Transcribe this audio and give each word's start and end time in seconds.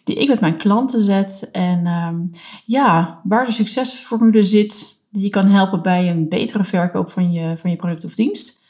die 0.04 0.16
ik 0.16 0.28
met 0.28 0.40
mijn 0.40 0.58
klanten 0.58 1.04
zet. 1.04 1.50
En 1.52 1.88
um, 1.88 2.32
ja, 2.66 3.20
waar 3.24 3.46
de 3.46 3.52
succesformule 3.52 4.44
zit, 4.44 4.86
die 5.10 5.24
je 5.24 5.30
kan 5.30 5.48
helpen 5.48 5.82
bij 5.82 6.10
een 6.10 6.30
betere 6.30 6.64
verkoop 6.64 7.12
van 7.12 7.32
je, 7.32 7.58
van 7.58 7.70
je 7.70 7.76
product 7.76 8.06
of 8.06 8.14
dienst. 8.14 8.63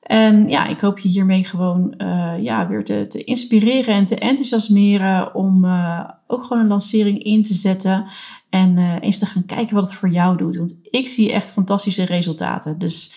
En 0.00 0.48
ja, 0.48 0.66
ik 0.66 0.80
hoop 0.80 0.98
je 0.98 1.08
hiermee 1.08 1.44
gewoon 1.44 1.94
uh, 1.98 2.34
ja, 2.42 2.68
weer 2.68 2.84
te, 2.84 3.24
inspireren 3.24 3.94
en 3.94 4.06
te 4.06 4.18
enthousiasmeren 4.18 5.34
om 5.34 5.64
uh, 5.64 6.10
ook 6.26 6.44
gewoon 6.44 6.62
een 6.62 6.68
lancering 6.68 7.22
in 7.22 7.42
te 7.42 7.54
zetten. 7.54 8.06
En 8.50 8.76
uh, 8.76 8.96
eens 9.00 9.18
te 9.18 9.26
gaan 9.26 9.44
kijken 9.44 9.74
wat 9.74 9.84
het 9.84 9.94
voor 9.94 10.08
jou 10.08 10.36
doet. 10.36 10.56
Want 10.56 10.78
ik 10.82 11.08
zie 11.08 11.32
echt 11.32 11.52
fantastische 11.52 12.04
resultaten. 12.04 12.78
Dus 12.78 13.14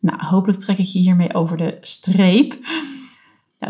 nou, 0.00 0.26
hopelijk 0.26 0.58
trek 0.60 0.78
ik 0.78 0.86
je 0.86 0.98
hiermee 0.98 1.34
over 1.34 1.56
de 1.56 1.78
streep. 1.80 2.58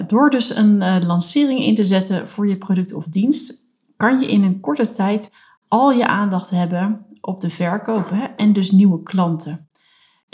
Door 0.07 0.31
dus 0.31 0.57
een 0.57 1.05
lancering 1.07 1.61
in 1.61 1.75
te 1.75 1.85
zetten 1.85 2.29
voor 2.29 2.49
je 2.49 2.57
product 2.57 2.95
of 2.95 3.05
dienst, 3.05 3.65
kan 3.97 4.21
je 4.21 4.27
in 4.27 4.43
een 4.43 4.61
korte 4.61 4.91
tijd 4.91 5.31
al 5.69 5.93
je 5.93 6.07
aandacht 6.07 6.51
hebben 6.51 7.07
op 7.21 7.41
de 7.41 7.51
verkoop 7.51 8.11
hè, 8.11 8.25
en 8.25 8.53
dus 8.53 8.71
nieuwe 8.71 9.03
klanten. 9.03 9.66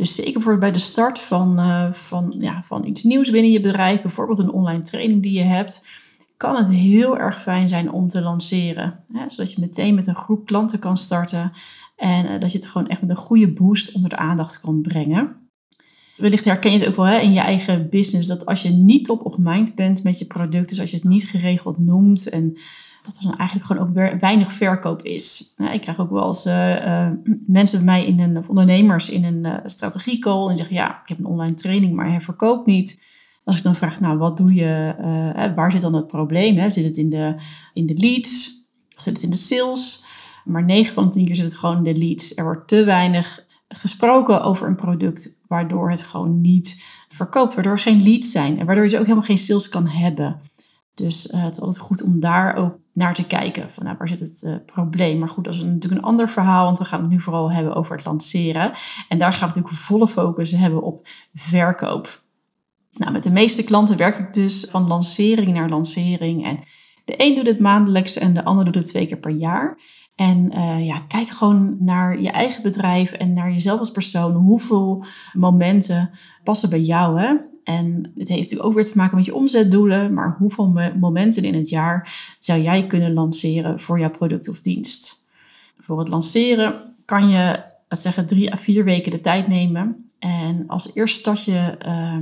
Dus 0.02 0.14
zeker 0.14 0.32
bijvoorbeeld 0.32 0.72
bij 0.72 0.72
de 0.72 0.86
start 0.86 1.18
van, 1.18 1.60
uh, 1.60 1.92
van, 1.92 2.34
ja, 2.38 2.62
van 2.66 2.86
iets 2.86 3.02
nieuws 3.02 3.30
binnen 3.30 3.50
je 3.50 3.60
bedrijf, 3.60 4.02
bijvoorbeeld 4.02 4.38
een 4.38 4.52
online 4.52 4.82
training 4.82 5.22
die 5.22 5.32
je 5.32 5.42
hebt, 5.42 5.86
kan 6.36 6.56
het 6.56 6.68
heel 6.68 7.18
erg 7.18 7.42
fijn 7.42 7.68
zijn 7.68 7.92
om 7.92 8.08
te 8.08 8.20
lanceren. 8.20 8.98
Hè? 9.12 9.30
Zodat 9.30 9.52
je 9.52 9.60
meteen 9.60 9.94
met 9.94 10.06
een 10.06 10.14
groep 10.14 10.46
klanten 10.46 10.78
kan 10.78 10.96
starten 10.96 11.52
en 11.96 12.26
uh, 12.26 12.41
dat 12.41 12.52
je 12.52 12.58
het 12.58 12.66
gewoon 12.66 12.88
echt 12.88 13.00
met 13.00 13.10
een 13.10 13.16
goede 13.16 13.52
boost 13.52 13.94
onder 13.94 14.10
de 14.10 14.16
aandacht 14.16 14.60
kan 14.60 14.80
brengen. 14.80 15.36
Wellicht 16.16 16.44
herken 16.44 16.72
je 16.72 16.78
het 16.78 16.88
ook 16.88 16.96
wel 16.96 17.06
hè, 17.06 17.18
in 17.18 17.32
je 17.32 17.41
eigen 17.41 17.91
business, 17.91 18.28
dat 18.28 18.46
als 18.46 18.62
je 18.62 18.70
niet 18.70 19.04
top 19.04 19.24
of 19.24 19.38
mind 19.38 19.74
bent 19.74 20.02
met 20.02 20.18
je 20.18 20.26
product, 20.26 20.68
dus 20.68 20.80
als 20.80 20.91
je 20.91 20.96
het 20.96 21.08
niet 21.08 21.24
geregeld 21.24 21.78
noemt 21.78 22.28
en 22.28 22.58
dat 23.02 23.16
er 23.16 23.22
dan 23.22 23.36
eigenlijk 23.36 23.70
gewoon 23.70 23.88
ook 23.88 24.20
weinig 24.20 24.52
verkoop 24.52 25.02
is. 25.02 25.54
ik 25.72 25.80
krijg 25.80 25.98
ook 25.98 26.10
wel 26.10 26.26
eens 26.26 26.46
uh, 26.46 27.08
mensen 27.46 27.84
bij 27.84 27.86
mij 27.86 28.06
in 28.06 28.20
een, 28.20 28.36
of 28.36 28.48
ondernemers 28.48 29.10
in 29.10 29.24
een 29.24 29.46
uh, 29.46 29.54
strategiecall 29.64 30.48
en 30.48 30.56
zeggen, 30.56 30.76
ja, 30.76 31.00
ik 31.02 31.08
heb 31.08 31.18
een 31.18 31.24
online 31.24 31.54
training, 31.54 31.94
maar 31.94 32.10
hij 32.10 32.20
verkoopt 32.20 32.66
niet. 32.66 33.02
Als 33.44 33.56
ik 33.56 33.62
dan 33.62 33.74
vraag, 33.74 34.00
nou, 34.00 34.18
wat 34.18 34.36
doe 34.36 34.54
je, 34.54 34.94
waar 35.54 35.72
zit 35.72 35.80
dan 35.80 35.94
het 35.94 36.06
probleem? 36.06 36.56
Hè? 36.56 36.70
Zit 36.70 36.84
het 36.84 36.96
in 36.96 37.10
de, 37.10 37.34
in 37.72 37.86
de 37.86 37.96
leads? 37.96 38.50
Zit 38.88 39.14
het 39.14 39.22
in 39.22 39.30
de 39.30 39.36
sales? 39.36 40.04
Maar 40.44 40.64
9 40.64 40.94
van 40.94 41.04
de 41.04 41.10
10 41.10 41.26
keer 41.26 41.36
zit 41.36 41.44
het 41.44 41.56
gewoon 41.56 41.76
in 41.76 41.92
de 41.92 41.98
leads. 41.98 42.36
Er 42.36 42.44
wordt 42.44 42.68
te 42.68 42.84
weinig 42.84 43.46
gesproken 43.68 44.42
over 44.42 44.66
een 44.66 44.76
product, 44.76 45.41
waardoor 45.46 45.91
het 45.91 46.02
gewoon 46.02 46.41
niet 46.41 46.82
verkoopt, 47.08 47.54
waardoor 47.54 47.72
er 47.72 47.78
geen 47.78 48.02
leads 48.02 48.30
zijn 48.30 48.58
en 48.58 48.66
waardoor 48.66 48.88
je 48.88 48.98
ook 48.98 49.02
helemaal 49.02 49.22
geen 49.22 49.38
sales 49.38 49.68
kan 49.68 49.86
hebben. 49.86 50.41
Dus 50.94 51.22
het 51.22 51.56
is 51.56 51.60
altijd 51.60 51.78
goed 51.78 52.02
om 52.02 52.20
daar 52.20 52.56
ook 52.56 52.78
naar 52.92 53.14
te 53.14 53.26
kijken. 53.26 53.70
Van 53.70 53.84
nou, 53.84 53.97
waar 53.98 54.08
zit 54.08 54.20
het 54.20 54.41
uh, 54.42 54.54
probleem? 54.66 55.19
Maar 55.19 55.28
goed, 55.28 55.44
dat 55.44 55.54
is 55.54 55.62
natuurlijk 55.62 56.00
een 56.00 56.08
ander 56.08 56.30
verhaal, 56.30 56.64
want 56.64 56.78
we 56.78 56.84
gaan 56.84 57.00
het 57.00 57.10
nu 57.10 57.20
vooral 57.20 57.53
hebben 57.53 57.75
over 57.75 57.97
het 57.97 58.04
lanceren. 58.04 58.72
En 59.08 59.19
daar 59.19 59.32
gaan 59.32 59.48
we 59.48 59.54
natuurlijk 59.54 59.84
volle 59.84 60.08
focus 60.08 60.50
hebben 60.50 60.82
op 60.82 61.06
verkoop. 61.34 62.22
Nou, 62.92 63.12
met 63.12 63.22
de 63.22 63.30
meeste 63.30 63.65
klanten 63.65 63.97
werk 63.97 64.18
ik 64.18 64.33
dus 64.33 64.66
van 64.71 64.86
lancering 64.86 65.53
naar 65.53 65.68
lancering. 65.68 66.44
En 66.44 66.60
de 67.04 67.15
een 67.16 67.34
doet 67.34 67.47
het 67.47 67.60
maandelijks 67.60 68.16
en 68.16 68.34
de 68.34 68.44
ander 68.44 68.65
doet 68.65 68.74
het 68.74 68.86
twee 68.89 69.06
keer 69.06 69.18
per 69.18 69.30
jaar. 69.30 69.78
En 70.14 70.53
uh, 70.54 70.86
ja, 70.86 70.98
kijk 71.09 71.28
gewoon 71.28 71.76
naar 71.78 72.20
je 72.20 72.30
eigen 72.30 72.62
bedrijf 72.62 73.12
en 73.12 73.32
naar 73.32 73.53
jezelf 73.53 73.78
als 73.78 73.91
persoon. 73.91 74.34
Hoeveel 74.34 75.04
momenten 75.32 76.10
passen 76.44 76.70
bij 76.70 76.80
jou? 76.80 77.20
Hè? 77.20 77.34
En 77.64 78.12
het 78.16 78.28
heeft 78.28 78.41
natuurlijk 78.41 78.68
ook 78.68 78.74
weer 78.74 78.84
te 78.84 78.97
maken 78.97 79.16
met 79.16 79.24
je 79.24 79.34
omzetdoelen, 79.34 80.14
maar 80.14 80.36
hoeveel 80.38 80.92
momenten 81.00 81.44
in 81.44 81.54
het 81.54 81.68
jaar 81.68 82.14
zou 82.38 82.60
jij 82.60 82.86
kunnen 82.86 83.12
lanceren 83.12 83.80
voor 83.80 83.98
jouw 83.98 84.10
product 84.10 84.48
of 84.48 84.60
dienst? 84.60 85.24
Voor 85.78 85.98
het 85.98 86.09
lanceren 86.09 86.94
kan 87.04 87.28
je, 87.28 87.62
laat 87.88 88.00
zeggen, 88.00 88.26
drie 88.26 88.53
à 88.53 88.56
vier 88.56 88.84
weken 88.84 89.10
de 89.10 89.20
tijd 89.20 89.48
nemen. 89.48 90.10
En 90.18 90.65
als 90.66 90.94
eerste 90.94 91.18
start 91.18 91.44
je 91.44 91.76
uh, 91.86 92.16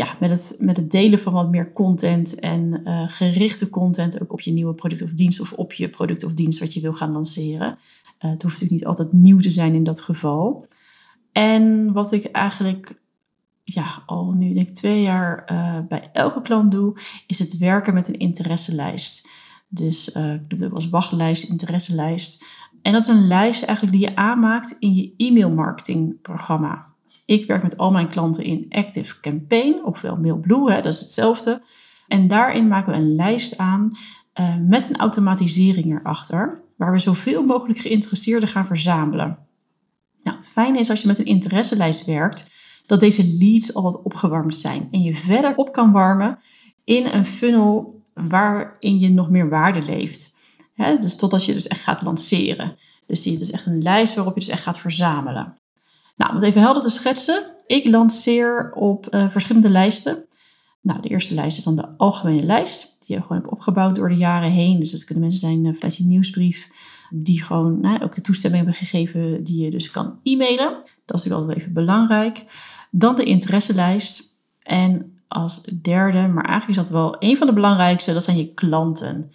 ja, 0.00 0.16
met, 0.20 0.30
het, 0.30 0.56
met 0.58 0.76
het 0.76 0.90
delen 0.90 1.18
van 1.18 1.32
wat 1.32 1.50
meer 1.50 1.72
content 1.72 2.34
en 2.34 2.80
uh, 2.84 3.08
gerichte 3.08 3.70
content 3.70 4.22
ook 4.22 4.32
op 4.32 4.40
je 4.40 4.52
nieuwe 4.52 4.74
product 4.74 5.02
of 5.02 5.10
dienst 5.10 5.40
of 5.40 5.52
op 5.52 5.72
je 5.72 5.88
product 5.88 6.24
of 6.24 6.32
dienst 6.32 6.60
wat 6.60 6.74
je 6.74 6.80
wil 6.80 6.92
gaan 6.92 7.12
lanceren. 7.12 7.68
Uh, 7.68 8.30
het 8.30 8.42
hoeft 8.42 8.60
natuurlijk 8.60 8.70
niet 8.70 8.86
altijd 8.86 9.12
nieuw 9.12 9.38
te 9.38 9.50
zijn 9.50 9.74
in 9.74 9.84
dat 9.84 10.00
geval. 10.00 10.66
En 11.32 11.92
wat 11.92 12.12
ik 12.12 12.24
eigenlijk 12.24 13.00
ja, 13.62 14.02
al 14.06 14.32
nu 14.32 14.52
denk 14.52 14.68
ik 14.68 14.74
twee 14.74 15.02
jaar 15.02 15.52
uh, 15.52 15.78
bij 15.88 16.10
elke 16.12 16.42
klant 16.42 16.70
doe, 16.70 16.96
is 17.26 17.38
het 17.38 17.58
werken 17.58 17.94
met 17.94 18.08
een 18.08 18.18
interesselijst. 18.18 19.28
Dus 19.68 20.08
ik 20.08 20.50
doe 20.50 20.58
dat 20.58 20.72
als 20.72 20.88
wachtlijst, 20.88 21.50
interesselijst. 21.50 22.44
En 22.82 22.92
dat 22.92 23.02
is 23.02 23.08
een 23.08 23.26
lijst 23.26 23.62
eigenlijk 23.62 23.98
die 23.98 24.08
je 24.08 24.16
aanmaakt 24.16 24.76
in 24.78 24.94
je 24.94 25.14
e-mail 25.16 25.50
marketing 25.50 26.20
programma. 26.20 26.89
Ik 27.30 27.46
werk 27.46 27.62
met 27.62 27.76
al 27.76 27.90
mijn 27.90 28.08
klanten 28.08 28.44
in 28.44 28.66
Active 28.68 29.20
Campaign, 29.20 29.84
ofwel 29.84 30.16
MailBlue, 30.16 30.72
hè, 30.72 30.82
dat 30.82 30.92
is 30.92 31.00
hetzelfde. 31.00 31.62
En 32.08 32.28
daarin 32.28 32.68
maken 32.68 32.92
we 32.92 32.98
een 32.98 33.14
lijst 33.14 33.58
aan 33.58 33.88
uh, 34.40 34.56
met 34.56 34.88
een 34.88 34.96
automatisering 34.96 35.98
erachter, 35.98 36.62
waar 36.76 36.92
we 36.92 36.98
zoveel 36.98 37.44
mogelijk 37.44 37.78
geïnteresseerden 37.78 38.48
gaan 38.48 38.66
verzamelen. 38.66 39.38
Nou, 40.22 40.36
het 40.36 40.48
fijne 40.48 40.78
is 40.78 40.90
als 40.90 41.00
je 41.00 41.06
met 41.06 41.18
een 41.18 41.24
interesselijst 41.24 42.04
werkt, 42.04 42.50
dat 42.86 43.00
deze 43.00 43.36
leads 43.38 43.74
al 43.74 43.82
wat 43.82 44.02
opgewarmd 44.02 44.56
zijn 44.56 44.88
en 44.90 45.02
je 45.02 45.16
verder 45.16 45.56
op 45.56 45.72
kan 45.72 45.92
warmen 45.92 46.38
in 46.84 47.06
een 47.06 47.26
funnel 47.26 48.02
waarin 48.14 48.98
je 48.98 49.10
nog 49.10 49.30
meer 49.30 49.48
waarde 49.48 49.82
leeft. 49.82 50.34
dus 51.00 51.16
totdat 51.16 51.44
je 51.44 51.52
dus 51.52 51.68
echt 51.68 51.82
gaat 51.82 52.02
lanceren. 52.02 52.76
Dus 53.06 53.22
die 53.22 53.40
is 53.40 53.50
echt 53.50 53.66
een 53.66 53.82
lijst 53.82 54.14
waarop 54.14 54.34
je 54.34 54.40
dus 54.40 54.48
echt 54.48 54.62
gaat 54.62 54.78
verzamelen. 54.78 55.59
Nou, 56.20 56.32
om 56.32 56.38
het 56.38 56.48
even 56.48 56.60
helder 56.60 56.82
te 56.82 56.88
schetsen. 56.88 57.42
Ik 57.66 57.86
lanceer 57.86 58.72
op 58.74 59.14
uh, 59.14 59.30
verschillende 59.30 59.70
lijsten. 59.70 60.24
Nou, 60.80 61.00
de 61.00 61.08
eerste 61.08 61.34
lijst 61.34 61.58
is 61.58 61.64
dan 61.64 61.76
de 61.76 61.88
algemene 61.96 62.42
lijst. 62.42 62.96
Die 63.06 63.16
je 63.16 63.22
gewoon 63.22 63.38
hebt 63.38 63.52
opgebouwd 63.52 63.96
door 63.96 64.08
de 64.08 64.16
jaren 64.16 64.50
heen. 64.50 64.78
Dus 64.78 64.90
dat 64.90 65.04
kunnen 65.04 65.22
mensen 65.22 65.40
zijn 65.40 65.64
uh, 65.64 65.74
vanuit 65.74 65.96
je 65.96 66.04
nieuwsbrief. 66.04 66.68
Die 67.10 67.42
gewoon 67.42 67.80
nou, 67.80 68.02
ook 68.02 68.14
de 68.14 68.20
toestemming 68.20 68.64
hebben 68.64 68.86
gegeven 68.86 69.44
die 69.44 69.64
je 69.64 69.70
dus 69.70 69.90
kan 69.90 70.18
e-mailen. 70.22 70.70
Dat 71.04 71.18
is 71.18 71.24
natuurlijk 71.24 71.34
altijd 71.34 71.58
even 71.58 71.72
belangrijk. 71.72 72.44
Dan 72.90 73.16
de 73.16 73.24
interesselijst. 73.24 74.34
En 74.62 75.18
als 75.28 75.62
derde, 75.82 76.28
maar 76.28 76.44
eigenlijk 76.44 76.80
is 76.80 76.86
dat 76.86 76.94
wel 76.94 77.16
een 77.18 77.36
van 77.36 77.46
de 77.46 77.52
belangrijkste, 77.52 78.12
dat 78.12 78.24
zijn 78.24 78.36
je 78.36 78.54
klanten. 78.54 79.32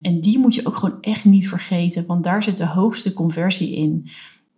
En 0.00 0.20
die 0.20 0.38
moet 0.38 0.54
je 0.54 0.66
ook 0.66 0.76
gewoon 0.76 1.00
echt 1.00 1.24
niet 1.24 1.48
vergeten, 1.48 2.06
want 2.06 2.24
daar 2.24 2.42
zit 2.42 2.56
de 2.56 2.66
hoogste 2.66 3.12
conversie 3.12 3.74
in. 3.74 4.10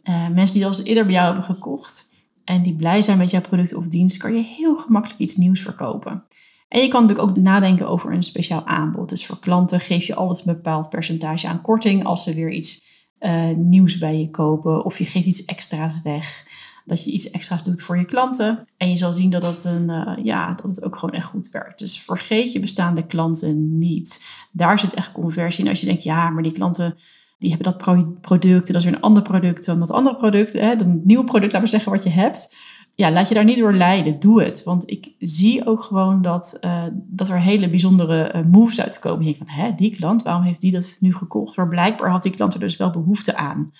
Uh, 0.04 0.28
mensen 0.28 0.54
die 0.54 0.64
al 0.64 0.70
eens 0.70 0.84
eerder 0.84 1.04
bij 1.04 1.12
jou 1.12 1.26
hebben 1.26 1.44
gekocht 1.44 2.08
en 2.44 2.62
die 2.62 2.76
blij 2.76 3.02
zijn 3.02 3.18
met 3.18 3.30
jouw 3.30 3.40
product 3.40 3.74
of 3.74 3.84
dienst, 3.84 4.16
kan 4.16 4.34
je 4.34 4.42
heel 4.42 4.76
gemakkelijk 4.76 5.20
iets 5.20 5.36
nieuws 5.36 5.60
verkopen. 5.60 6.24
En 6.68 6.80
je 6.80 6.88
kan 6.88 7.02
natuurlijk 7.02 7.28
ook 7.28 7.36
nadenken 7.36 7.88
over 7.88 8.12
een 8.12 8.22
speciaal 8.22 8.66
aanbod. 8.66 9.08
Dus 9.08 9.26
voor 9.26 9.38
klanten 9.38 9.80
geef 9.80 10.06
je 10.06 10.14
altijd 10.14 10.46
een 10.46 10.54
bepaald 10.54 10.88
percentage 10.88 11.48
aan 11.48 11.60
korting 11.60 12.04
als 12.04 12.22
ze 12.22 12.34
weer 12.34 12.50
iets 12.50 12.88
uh, 13.20 13.48
nieuws 13.56 13.98
bij 13.98 14.18
je 14.18 14.30
kopen 14.30 14.84
of 14.84 14.98
je 14.98 15.04
geeft 15.04 15.26
iets 15.26 15.44
extra's 15.44 16.02
weg 16.02 16.44
dat 16.84 17.04
je 17.04 17.10
iets 17.10 17.30
extra's 17.30 17.64
doet 17.64 17.82
voor 17.82 17.98
je 17.98 18.04
klanten. 18.04 18.68
En 18.76 18.88
je 18.88 18.96
zal 18.96 19.14
zien 19.14 19.30
dat, 19.30 19.42
dat, 19.42 19.64
een, 19.64 19.90
eh, 19.90 20.24
ja, 20.24 20.54
dat 20.54 20.76
het 20.76 20.84
ook 20.84 20.96
gewoon 20.96 21.14
echt 21.14 21.26
goed 21.26 21.50
werkt. 21.50 21.78
Dus 21.78 22.00
vergeet 22.00 22.52
je 22.52 22.60
bestaande 22.60 23.06
klanten 23.06 23.78
niet. 23.78 24.24
Daar 24.52 24.78
zit 24.78 24.94
echt 24.94 25.12
conversie 25.12 25.64
in. 25.64 25.70
Als 25.70 25.80
je 25.80 25.86
denkt, 25.86 26.02
ja, 26.02 26.30
maar 26.30 26.42
die 26.42 26.52
klanten 26.52 26.98
die 27.40 27.50
hebben 27.50 27.72
dat 27.72 28.20
product 28.20 28.66
en 28.66 28.72
dat 28.72 28.82
is 28.82 28.84
weer 28.84 28.94
een 28.94 29.00
ander 29.00 29.22
product 29.22 29.66
dan 29.66 29.78
dat 29.78 29.90
andere 29.90 30.16
product. 30.16 30.52
Hè, 30.52 30.76
dan 30.76 30.90
het 30.90 31.04
nieuwe 31.04 31.24
product, 31.24 31.52
laat 31.52 31.60
maar 31.60 31.70
zeggen 31.70 31.92
wat 31.92 32.02
je 32.02 32.10
hebt. 32.10 32.54
Ja, 32.94 33.10
laat 33.10 33.28
je 33.28 33.34
daar 33.34 33.44
niet 33.44 33.58
door 33.58 33.74
leiden. 33.74 34.20
Doe 34.20 34.42
het. 34.42 34.62
Want 34.62 34.90
ik 34.90 35.14
zie 35.18 35.66
ook 35.66 35.82
gewoon 35.82 36.22
dat, 36.22 36.58
uh, 36.60 36.84
dat 36.92 37.28
er 37.28 37.40
hele 37.40 37.70
bijzondere 37.70 38.32
uh, 38.34 38.44
moves 38.44 38.80
uitkomen. 38.80 39.26
Je 39.26 39.32
denkt 39.32 39.38
van, 39.38 39.64
hè, 39.64 39.74
die 39.74 39.96
klant, 39.96 40.22
waarom 40.22 40.42
heeft 40.42 40.60
die 40.60 40.72
dat 40.72 40.96
nu 41.00 41.14
gekocht? 41.14 41.56
Maar 41.56 41.68
blijkbaar 41.68 42.10
had 42.10 42.22
die 42.22 42.34
klant 42.34 42.54
er 42.54 42.60
dus 42.60 42.76
wel 42.76 42.90
behoefte 42.90 43.36
aan. 43.36 43.70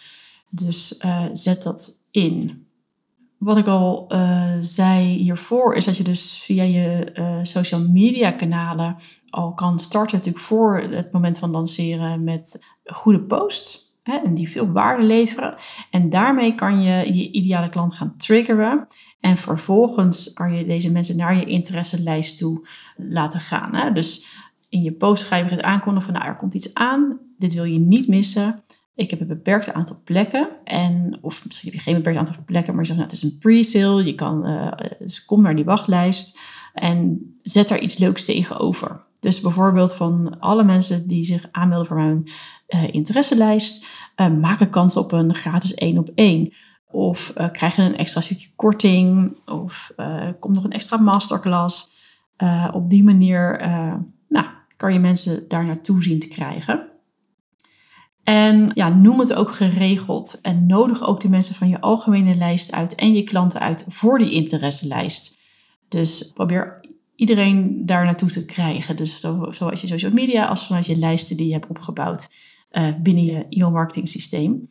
Dus 0.51 1.05
zet 1.33 1.63
dat 1.63 2.03
in 2.11 2.67
wat 3.39 3.57
ik 3.57 3.67
al 3.67 4.13
zei 4.61 5.17
hiervoor, 5.17 5.75
is 5.75 5.85
dat 5.85 5.97
je 5.97 6.03
dus 6.03 6.39
via 6.45 6.63
je 6.63 7.41
social 7.43 7.89
media 7.89 8.31
kanalen 8.31 8.97
al 9.31 9.53
kan 9.53 9.79
starten, 9.79 10.17
natuurlijk 10.17 10.45
voor 10.45 10.81
het 10.81 11.13
moment 11.13 11.39
van 11.39 11.51
lanceren, 11.51 12.25
met 12.25 12.65
goede 12.93 13.23
posts. 13.23 13.89
Hè, 14.03 14.17
en 14.17 14.35
die 14.35 14.51
veel 14.51 14.73
waarde 14.73 15.03
leveren. 15.03 15.55
En 15.91 16.11
daarmee 16.11 16.55
kan 16.55 16.83
je 16.83 17.15
je 17.15 17.31
ideale 17.31 17.69
klant 17.69 17.95
gaan 17.95 18.15
triggeren. 18.17 18.87
En 19.21 19.37
vervolgens 19.37 20.33
kan 20.33 20.55
je 20.55 20.67
deze 20.67 20.93
mensen 20.93 21.17
naar 21.17 21.37
je 21.37 21.45
interesselijst 21.45 22.39
toe 22.39 22.69
laten 22.97 23.41
gaan. 23.41 23.75
Hè. 23.75 23.93
Dus 23.93 24.27
in 24.69 24.83
je 24.83 24.93
post 24.93 25.25
ga 25.25 25.37
je 25.37 25.45
het 25.45 25.63
aankondigen 25.63 26.11
van, 26.11 26.21
nou, 26.21 26.33
er 26.33 26.37
komt 26.37 26.55
iets 26.55 26.75
aan. 26.75 27.19
Dit 27.39 27.55
wil 27.55 27.65
je 27.65 27.79
niet 27.79 28.09
missen. 28.09 28.63
Ik 28.95 29.11
heb 29.11 29.21
een 29.21 29.27
beperkt 29.27 29.73
aantal 29.73 30.01
plekken. 30.05 30.49
En, 30.65 31.19
of 31.21 31.45
misschien 31.47 31.71
heb 31.71 31.79
je 31.79 31.85
geen 31.85 31.97
beperkt 31.97 32.19
aantal 32.19 32.45
plekken, 32.47 32.75
maar 32.75 32.83
je 32.83 32.89
zegt, 32.89 32.99
nou, 32.99 33.11
het 33.11 33.23
is 33.23 33.31
een 33.31 33.39
pre-sale. 33.39 34.05
Je 34.05 34.15
kan, 34.15 34.49
uh, 34.49 34.73
dus 34.99 35.25
kom 35.25 35.43
naar 35.43 35.57
die 35.57 35.65
wachtlijst 35.65 36.39
en 36.75 37.21
zet 37.43 37.69
daar 37.69 37.81
iets 37.81 37.99
leuks 37.99 38.25
tegenover. 38.25 39.05
Dus 39.21 39.41
bijvoorbeeld 39.41 39.95
van 39.95 40.39
alle 40.39 40.65
mensen 40.65 41.09
die 41.09 41.25
zich 41.25 41.49
aanmelden 41.51 41.87
voor 41.87 41.97
mijn 41.97 42.25
interesselijst, 42.93 43.87
uh, 44.17 44.31
maken 44.31 44.71
kans 44.71 44.97
op 44.97 45.13
een 45.13 45.35
gratis 45.35 45.75
één 45.75 45.99
op 45.99 46.11
één. 46.15 46.53
Of 46.91 47.33
uh, 47.39 47.51
krijgen 47.51 47.85
een 47.85 47.97
extra 47.97 48.21
stukje 48.21 48.49
korting. 48.57 49.39
Of 49.47 49.93
komt 50.41 50.55
nog 50.55 50.65
een 50.65 50.73
extra 50.73 50.97
masterclass. 50.97 51.91
op 52.73 52.91
die 52.91 53.05
manier 53.05 53.59
nou, 54.29 54.47
kan 54.77 54.93
je 54.93 54.99
mensen 54.99 55.49
daar 55.49 55.65
naartoe 55.65 56.03
zien 56.03 56.19
te 56.19 56.29
krijgen. 56.29 56.89
En 58.23 58.71
ja, 58.75 58.89
noem 58.89 59.21
het 59.21 59.35
ook 59.35 59.55
geregeld. 59.55 60.39
En 60.43 60.67
nodig 60.67 61.03
ook 61.03 61.21
de 61.21 61.29
mensen 61.29 61.55
van 61.55 61.69
je 61.69 61.81
algemene 61.81 62.35
lijst 62.35 62.73
uit 62.73 62.95
en 62.95 63.15
je 63.15 63.25
klanten 63.25 63.61
uit 63.61 63.85
voor 63.89 64.19
die 64.19 64.31
interesselijst. 64.31 65.39
Dus 65.89 66.33
probeer 66.33 66.81
iedereen 67.15 67.87
daar 67.87 68.05
naartoe 68.05 68.31
te 68.31 68.45
krijgen. 68.45 68.97
Dus 68.97 69.21
zoals 69.51 69.81
je 69.81 69.87
social 69.87 70.13
media 70.13 70.47
als 70.47 70.67
vanuit 70.67 70.87
je 70.87 70.99
lijsten 70.99 71.37
die 71.37 71.47
je 71.47 71.53
hebt 71.53 71.67
opgebouwd 71.69 72.29
uh, 72.73 72.89
binnen 73.03 73.25
je 73.25 73.47
e-mail 73.49 73.71
marketing 73.71 74.09
systeem. 74.09 74.69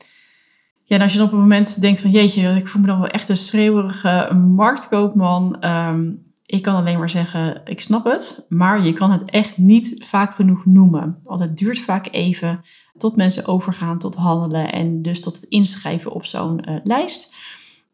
Ja, 0.84 0.96
en 0.96 1.02
als 1.02 1.12
je 1.12 1.18
dan 1.18 1.28
op 1.28 1.34
een 1.34 1.40
moment 1.40 1.82
denkt 1.82 2.00
van 2.02 2.12
jeetje, 2.12 2.56
ik 2.56 2.68
voel 2.68 2.82
me 2.82 2.88
dan 2.88 3.00
wel 3.00 3.10
echt 3.10 3.30
een 3.30 3.38
schreeuwerige 3.38 4.34
marktkoopman. 4.56 5.68
Um, 5.68 6.28
ik 6.46 6.62
kan 6.62 6.76
alleen 6.76 6.98
maar 6.98 7.10
zeggen, 7.10 7.62
ik 7.66 7.82
snap 7.82 8.06
het, 8.06 8.46
maar 8.48 8.86
je 8.86 8.94
kan 8.94 9.12
het 9.12 9.26
echt 9.26 9.58
niet 9.58 10.06
vaak 10.06 10.34
genoeg 10.34 10.66
noemen. 10.66 11.20
Want 11.24 11.40
het 11.40 11.58
duurt 11.58 11.80
vaak 11.80 12.08
even 12.12 12.62
tot 12.98 13.16
mensen 13.16 13.48
overgaan 13.48 14.00
tot 14.00 14.16
handelen 14.16 14.72
en 14.72 15.02
dus 15.02 15.22
tot 15.22 15.36
het 15.36 15.44
inschrijven 15.44 16.12
op 16.12 16.26
zo'n 16.26 16.70
uh, 16.70 16.76
lijst. 16.84 17.36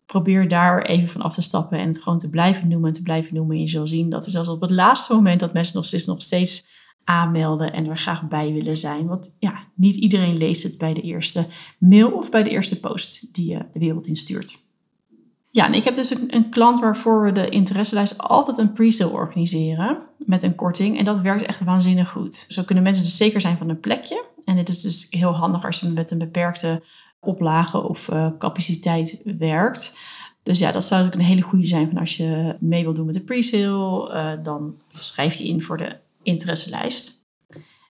Probeer 0.06 0.48
daar 0.48 0.81
even 0.81 1.07
van 1.07 1.22
af 1.22 1.34
te 1.34 1.42
stappen 1.42 1.80
en 1.80 1.88
het 1.88 2.02
gewoon 2.02 2.19
te 2.19 2.30
blijven 2.30 2.68
noemen 2.68 2.88
en 2.88 2.96
te 2.96 3.02
blijven 3.02 3.36
noemen. 3.36 3.56
En 3.56 3.62
je 3.62 3.69
zal 3.69 3.88
zien 3.88 4.09
dat 4.09 4.26
er 4.26 4.31
zelfs 4.31 4.50
op 4.50 4.62
het 4.62 4.71
laatste 4.71 5.14
moment 5.14 5.40
dat 5.40 5.54
mensen 5.54 5.76
nog 5.76 5.85
steeds, 5.85 6.06
nog 6.06 6.21
steeds 6.21 6.68
aanmelden 7.06 7.74
en 7.74 7.90
er 7.90 7.97
graag 7.97 8.28
bij 8.28 8.54
willen 8.54 8.78
zijn. 8.78 9.07
Want 9.07 9.35
ja, 9.40 9.59
niet 9.74 9.95
iedereen 9.95 10.38
leest 10.38 10.64
het 10.64 10.78
bij 10.78 10.94
de 10.94 11.02
eerste 11.02 11.47
mail 11.80 12.12
of 12.12 12.30
bij 12.30 12.44
de 12.44 12.50
eerste 12.50 12.80
post 12.80 13.33
die 13.33 13.50
je 13.52 13.66
de 13.74 13.80
wereld 13.80 14.07
instuurt. 14.07 14.64
Ja, 15.52 15.66
en 15.66 15.74
ik 15.74 15.83
heb 15.83 15.95
dus 15.95 16.09
een, 16.09 16.35
een, 16.35 16.50
klant 16.50 16.80
waarvoor 16.80 17.24
we 17.24 17.31
de 17.31 17.50
interesselijst 17.50 18.18
altijd 18.18 18.57
een 18.57 18.74
pre-sale 18.74 19.12
organiseren 19.12 19.97
met 20.18 20.44
een 20.44 20.56
korting. 20.56 20.97
En 20.97 21.06
dat 21.06 21.19
werkt 21.19 21.45
echt 21.45 21.64
waanzinnig 21.64 22.09
goed. 22.09 22.45
Zo 22.47 22.64
kunnen 22.64 22.83
mensen 22.83 23.04
dus 23.04 23.18
zeker 23.18 23.42
zijn 23.42 23.57
van 23.57 23.69
een 23.69 23.80
plekje. 23.80 24.26
En 24.45 24.56
dit 24.56 24.69
is 24.69 24.81
dus 24.81 25.07
heel 25.09 25.31
handig 25.35 25.66
als 25.66 25.80
je 25.80 25.90
met 25.90 26.12
een 26.12 26.18
beperkte 26.18 26.83
oplage 27.19 27.83
of 27.83 28.07
uh, 28.07 28.28
capaciteit 28.38 29.21
werkt. 29.38 29.97
Dus 30.44 30.59
ja, 30.59 30.71
dat 30.71 30.85
zou 30.85 31.06
ook 31.06 31.14
een 31.14 31.19
hele 31.19 31.42
goede 31.42 31.66
zijn 31.66 31.88
van 31.88 31.97
als 31.97 32.18
je 32.18 32.56
mee 32.59 32.83
wilt 32.83 32.95
doen 32.95 33.06
met 33.06 33.16
de 33.16 33.21
pre-sale. 33.21 34.14
Uh, 34.14 34.44
dan 34.44 34.76
schrijf 34.90 35.33
je 35.33 35.47
in 35.47 35.62
voor 35.62 35.78
de 35.78 35.97
interesselijst. 36.26 37.24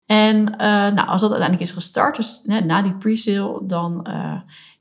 En 0.06 0.38
uh, 0.38 0.58
nou, 0.68 1.08
als 1.08 1.22
dat 1.22 1.32
uiteindelijk 1.32 1.70
is 1.70 1.76
gestart, 1.76 2.16
dus 2.16 2.44
na 2.46 2.82
die 2.82 2.96
pre-sale, 2.96 3.66
dan 3.66 4.08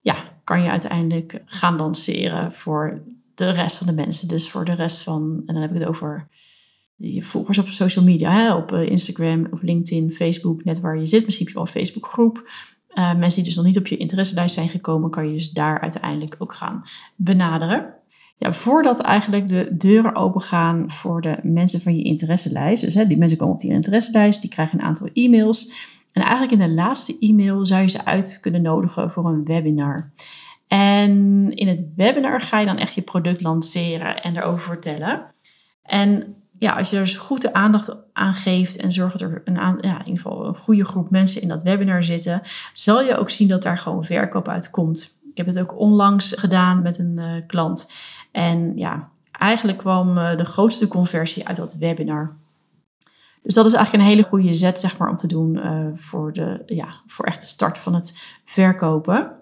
ja, 0.01 0.17
kan 0.45 0.63
je 0.63 0.71
uiteindelijk 0.71 1.43
gaan 1.45 1.77
lanceren 1.77 2.53
voor 2.53 3.03
de 3.35 3.51
rest 3.51 3.77
van 3.77 3.87
de 3.87 3.93
mensen. 3.93 4.29
Dus 4.29 4.51
voor 4.51 4.65
de 4.65 4.75
rest 4.75 5.03
van, 5.03 5.43
en 5.47 5.55
dan 5.55 5.63
heb 5.63 5.75
ik 5.75 5.79
het 5.79 5.89
over 5.89 6.29
je 6.97 7.23
volgers 7.23 7.59
op 7.59 7.69
social 7.69 8.05
media, 8.05 8.33
hè, 8.33 8.55
op 8.55 8.73
eh, 8.73 8.89
Instagram, 8.89 9.49
LinkedIn, 9.61 10.13
Facebook, 10.13 10.65
net 10.65 10.81
waar 10.81 10.99
je 10.99 11.07
zit. 11.07 11.25
Misschien 11.25 11.47
heb 11.47 11.55
je 11.55 11.61
wel 11.61 11.73
een 11.73 11.81
Facebookgroep. 11.81 12.51
Uh, 12.95 13.15
mensen 13.15 13.35
die 13.35 13.45
dus 13.45 13.55
nog 13.55 13.65
niet 13.65 13.79
op 13.79 13.87
je 13.87 13.97
interesselijst 13.97 14.55
zijn 14.55 14.69
gekomen, 14.69 15.11
kan 15.11 15.29
je 15.29 15.35
dus 15.35 15.51
daar 15.51 15.81
uiteindelijk 15.81 16.35
ook 16.39 16.55
gaan 16.55 16.85
benaderen. 17.17 17.95
Ja, 18.43 18.53
voordat 18.53 19.01
eigenlijk 19.01 19.49
de 19.49 19.77
deuren 19.77 20.15
open 20.15 20.41
gaan 20.41 20.85
voor 20.91 21.21
de 21.21 21.39
mensen 21.43 21.81
van 21.81 21.97
je 21.97 22.03
interesselijst. 22.03 22.83
Dus 22.83 22.95
hè, 22.95 23.07
die 23.07 23.19
mensen 23.19 23.39
komen 23.39 23.55
op 23.55 23.61
die 23.61 23.71
interesselijst, 23.71 24.41
die 24.41 24.51
krijgen 24.51 24.79
een 24.79 24.85
aantal 24.85 25.09
e-mails. 25.13 25.73
En 26.13 26.23
eigenlijk 26.23 26.53
in 26.53 26.69
de 26.69 26.75
laatste 26.75 27.19
e-mail 27.19 27.67
zou 27.67 27.83
je 27.83 27.89
ze 27.89 28.05
uit 28.05 28.39
kunnen 28.41 28.63
nodigen 28.63 29.11
voor 29.11 29.27
een 29.27 29.45
webinar. 29.45 30.11
En 30.67 31.11
in 31.55 31.69
het 31.69 31.89
webinar 31.97 32.41
ga 32.41 32.59
je 32.59 32.67
dan 32.67 32.79
echt 32.79 32.95
je 32.95 33.03
product 33.03 33.41
lanceren 33.41 34.23
en 34.23 34.37
erover 34.37 34.63
vertellen. 34.63 35.23
En 35.83 36.35
ja, 36.59 36.73
als 36.73 36.91
je 36.91 36.97
er 36.97 37.03
dus 37.03 37.17
goed 37.17 37.43
de 37.43 37.53
aandacht 37.53 37.97
aan 38.13 38.35
geeft 38.35 38.77
en 38.77 38.93
zorgt 38.93 39.19
dat 39.19 39.31
er 39.31 39.43
een, 39.45 39.55
ja, 39.55 39.99
in 39.99 40.07
ieder 40.07 40.23
geval 40.23 40.47
een 40.47 40.57
goede 40.57 40.85
groep 40.85 41.11
mensen 41.11 41.43
in 41.43 41.49
dat 41.49 41.63
webinar 41.63 42.05
zitten, 42.05 42.43
zal 42.73 43.03
je 43.03 43.17
ook 43.17 43.31
zien 43.31 43.49
dat 43.49 43.63
daar 43.63 43.79
gewoon 43.79 44.05
verkoop 44.05 44.49
uit 44.49 44.71
komt. 44.71 45.21
Ik 45.31 45.37
heb 45.39 45.47
het 45.47 45.59
ook 45.59 45.79
onlangs 45.79 46.33
gedaan 46.39 46.83
met 46.83 46.99
een 46.99 47.17
uh, 47.19 47.33
klant. 47.47 47.91
En 48.33 48.77
ja, 48.77 49.09
eigenlijk 49.33 49.79
kwam 49.79 50.19
uh, 50.19 50.37
de 50.37 50.45
grootste 50.45 50.89
conversie 50.89 51.47
uit 51.47 51.57
dat 51.57 51.75
webinar. 51.75 52.37
Dus 53.43 53.55
dat 53.55 53.67
is 53.67 53.73
eigenlijk 53.73 54.05
een 54.05 54.11
hele 54.11 54.29
goede 54.29 54.55
zet 54.55 54.79
zeg 54.79 54.99
maar, 54.99 55.09
om 55.09 55.17
te 55.17 55.27
doen 55.27 55.61
voor, 55.97 56.33
de, 56.33 56.62
ja, 56.67 56.89
voor 57.07 57.25
echt 57.25 57.41
de 57.41 57.47
start 57.47 57.79
van 57.79 57.95
het 57.95 58.19
verkopen. 58.45 59.33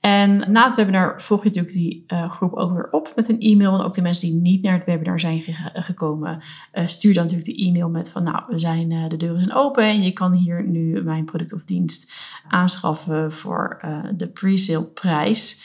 En 0.00 0.52
na 0.52 0.64
het 0.64 0.74
webinar 0.74 1.22
volg 1.22 1.42
je 1.42 1.48
natuurlijk 1.48 1.74
die 1.74 2.04
uh, 2.08 2.30
groep 2.30 2.52
ook 2.52 2.72
weer 2.72 2.88
op 2.90 3.12
met 3.16 3.28
een 3.28 3.40
e-mail. 3.40 3.74
En 3.74 3.84
ook 3.84 3.94
de 3.94 4.02
mensen 4.02 4.28
die 4.28 4.40
niet 4.40 4.62
naar 4.62 4.74
het 4.74 4.86
webinar 4.86 5.20
zijn 5.20 5.42
gekomen, 5.72 6.42
stuur 6.86 7.14
dan 7.14 7.22
natuurlijk 7.22 7.56
de 7.56 7.64
e-mail 7.64 7.88
met 7.88 8.10
van 8.10 8.22
nou, 8.22 8.42
we 8.48 8.58
zijn, 8.58 9.08
de 9.08 9.16
deuren 9.16 9.42
zijn 9.42 9.56
open 9.56 9.84
en 9.84 10.02
je 10.02 10.12
kan 10.12 10.32
hier 10.32 10.64
nu 10.68 11.02
mijn 11.02 11.24
product 11.24 11.52
of 11.52 11.64
dienst 11.64 12.12
aanschaffen 12.48 13.32
voor 13.32 13.80
de 14.16 14.28
pre-sale 14.28 14.86
prijs. 14.86 15.64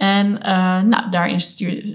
En 0.00 0.32
nou, 0.88 1.10
daarin 1.10 1.40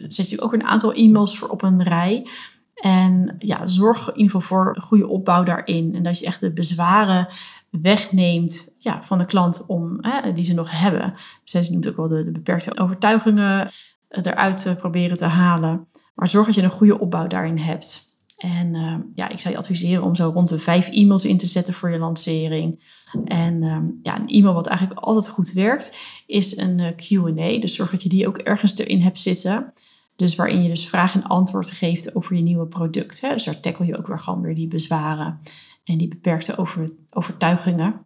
zet 0.07 0.29
je 0.29 0.41
ook 0.41 0.53
een 0.53 0.63
aantal 0.63 0.93
e-mails 0.93 1.37
voor 1.37 1.49
op 1.49 1.63
een 1.63 1.83
rij. 1.83 2.27
En 2.75 3.35
ja, 3.39 3.67
zorg 3.67 4.07
in 4.07 4.15
ieder 4.15 4.31
geval 4.31 4.41
voor 4.41 4.75
een 4.75 4.81
goede 4.81 5.07
opbouw 5.07 5.43
daarin. 5.43 5.95
En 5.95 6.03
dat 6.03 6.19
je 6.19 6.25
echt 6.25 6.39
de 6.39 6.51
bezwaren 6.51 7.27
wegneemt 7.69 8.75
ja, 8.77 9.03
van 9.03 9.17
de 9.17 9.25
klant 9.25 9.65
om, 9.67 9.97
hè, 10.01 10.33
die 10.33 10.43
ze 10.43 10.53
nog 10.53 10.71
hebben. 10.71 11.13
Zij 11.43 11.67
noemt 11.71 11.87
ook 11.87 11.95
wel 11.95 12.07
de, 12.07 12.23
de 12.23 12.31
beperkte 12.31 12.77
overtuigingen 12.77 13.69
eruit 14.09 14.63
te 14.63 14.75
proberen 14.75 15.17
te 15.17 15.25
halen. 15.25 15.87
Maar 16.15 16.29
zorg 16.29 16.45
dat 16.45 16.55
je 16.55 16.63
een 16.63 16.69
goede 16.69 16.99
opbouw 16.99 17.27
daarin 17.27 17.57
hebt. 17.57 18.04
En 18.37 18.73
uh, 18.73 18.95
ja, 19.15 19.29
ik 19.29 19.39
zou 19.39 19.53
je 19.53 19.59
adviseren 19.59 20.03
om 20.03 20.15
zo 20.15 20.29
rond 20.33 20.49
de 20.49 20.59
vijf 20.59 20.87
e-mails 20.87 21.25
in 21.25 21.37
te 21.37 21.45
zetten 21.45 21.73
voor 21.73 21.91
je 21.91 21.97
lancering. 21.97 22.83
En 23.25 23.61
uh, 23.61 23.77
ja, 24.03 24.19
een 24.19 24.27
e-mail 24.27 24.53
wat 24.53 24.67
eigenlijk 24.67 24.99
altijd 24.99 25.29
goed 25.29 25.51
werkt, 25.51 25.95
is 26.27 26.57
een 26.57 26.79
uh, 26.79 26.95
Q&A. 26.95 27.59
Dus 27.59 27.75
zorg 27.75 27.91
dat 27.91 28.03
je 28.03 28.09
die 28.09 28.27
ook 28.27 28.37
ergens 28.37 28.77
erin 28.77 29.01
hebt 29.01 29.21
zitten. 29.21 29.73
Dus 30.15 30.35
waarin 30.35 30.63
je 30.63 30.69
dus 30.69 30.87
vraag 30.87 31.13
en 31.13 31.23
antwoord 31.23 31.71
geeft 31.71 32.15
over 32.15 32.35
je 32.35 32.41
nieuwe 32.41 32.67
product. 32.67 33.21
Hè? 33.21 33.33
Dus 33.33 33.43
daar 33.43 33.59
tackle 33.59 33.85
je 33.85 33.97
ook 33.97 34.07
weer 34.07 34.19
gewoon 34.19 34.41
weer 34.41 34.55
die 34.55 34.67
bezwaren 34.67 35.39
en 35.83 35.97
die 35.97 36.07
beperkte 36.07 36.57
over, 36.57 36.89
overtuigingen. 37.09 38.04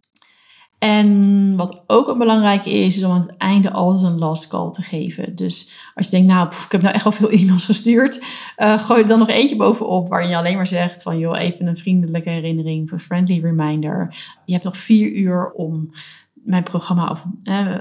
En 0.80 1.56
wat 1.56 1.84
ook 1.86 2.08
een 2.08 2.18
belangrijke 2.18 2.70
is, 2.70 2.96
is 2.96 3.04
om 3.04 3.10
aan 3.10 3.20
het 3.20 3.36
einde 3.36 3.70
altijd 3.70 4.12
een 4.12 4.18
last 4.18 4.48
call 4.48 4.70
te 4.70 4.82
geven. 4.82 5.34
Dus 5.34 5.70
als 5.94 6.06
je 6.06 6.12
denkt, 6.12 6.32
nou, 6.32 6.48
ik 6.48 6.72
heb 6.72 6.82
nou 6.82 6.94
echt 6.94 7.04
al 7.04 7.12
veel 7.12 7.30
e-mails 7.38 7.64
gestuurd, 7.64 8.24
uh, 8.56 8.78
gooi 8.78 9.02
er 9.02 9.08
dan 9.08 9.18
nog 9.18 9.28
eentje 9.28 9.56
bovenop 9.56 10.08
waarin 10.08 10.28
je 10.28 10.36
alleen 10.36 10.56
maar 10.56 10.66
zegt 10.66 11.02
van, 11.02 11.18
joh, 11.18 11.38
even 11.38 11.66
een 11.66 11.76
vriendelijke 11.76 12.30
herinnering, 12.30 12.90
een 12.90 13.00
friendly 13.00 13.40
reminder. 13.40 14.16
Je 14.44 14.52
hebt 14.52 14.64
nog 14.64 14.76
vier 14.76 15.12
uur 15.12 15.52
om 15.52 15.90
mijn 16.32 16.62
programma 16.62 17.10
of, 17.10 17.24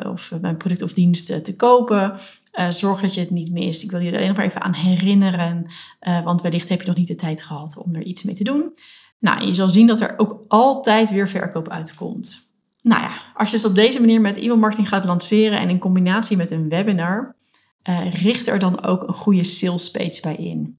of 0.05 0.31
mijn 0.41 0.57
product 0.57 0.81
of 0.81 0.93
dienst 0.93 1.43
te 1.43 1.55
kopen. 1.55 2.15
Uh, 2.53 2.69
zorg 2.69 3.01
dat 3.01 3.13
je 3.13 3.19
het 3.19 3.29
niet 3.29 3.51
mist. 3.51 3.83
Ik 3.83 3.91
wil 3.91 3.99
je 3.99 4.09
er 4.09 4.15
alleen 4.15 4.27
nog 4.27 4.37
maar 4.37 4.45
even 4.45 4.61
aan 4.61 4.73
herinneren, 4.73 5.65
want 6.23 6.41
wellicht 6.41 6.69
heb 6.69 6.81
je 6.81 6.87
nog 6.87 6.97
niet 6.97 7.07
de 7.07 7.15
tijd 7.15 7.41
gehad 7.41 7.77
om 7.77 7.95
er 7.95 8.03
iets 8.03 8.23
mee 8.23 8.35
te 8.35 8.43
doen. 8.43 8.73
Nou, 9.19 9.45
je 9.45 9.53
zal 9.53 9.69
zien 9.69 9.87
dat 9.87 10.01
er 10.01 10.13
ook 10.17 10.45
altijd 10.47 11.11
weer 11.11 11.29
verkoop 11.29 11.69
uitkomt. 11.69 12.48
Nou 12.81 13.01
ja, 13.01 13.21
als 13.33 13.51
je 13.51 13.55
dus 13.55 13.65
op 13.65 13.75
deze 13.75 13.99
manier 13.99 14.21
met 14.21 14.37
e-mail 14.37 14.57
marketing 14.57 14.89
gaat 14.89 15.05
lanceren 15.05 15.59
en 15.59 15.69
in 15.69 15.79
combinatie 15.79 16.37
met 16.37 16.51
een 16.51 16.69
webinar, 16.69 17.35
uh, 17.89 18.11
richt 18.11 18.47
er 18.47 18.59
dan 18.59 18.83
ook 18.83 19.07
een 19.07 19.13
goede 19.13 19.43
sales 19.43 19.91
page 19.91 20.19
bij 20.21 20.35
in. 20.35 20.77